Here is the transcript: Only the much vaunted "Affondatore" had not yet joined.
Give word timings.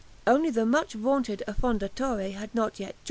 Only 0.25 0.49
the 0.49 0.65
much 0.65 0.93
vaunted 0.93 1.43
"Affondatore" 1.47 2.31
had 2.33 2.55
not 2.55 2.79
yet 2.79 2.95
joined. 2.95 2.99